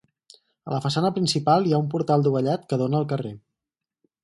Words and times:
A 0.69 0.71
la 0.75 0.79
façana 0.85 1.11
principal 1.17 1.67
hi 1.69 1.77
ha 1.77 1.81
un 1.83 1.91
portal 1.93 2.25
dovellat 2.29 2.67
que 2.73 2.83
dóna 2.85 3.01
al 3.03 3.09
carrer. 3.15 3.37